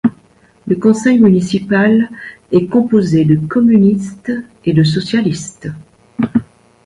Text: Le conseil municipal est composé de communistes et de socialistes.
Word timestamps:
Le 0.65 0.77
conseil 0.77 1.19
municipal 1.19 2.09
est 2.51 2.65
composé 2.65 3.23
de 3.23 3.35
communistes 3.35 4.31
et 4.65 4.73
de 4.73 4.81
socialistes. 4.83 5.69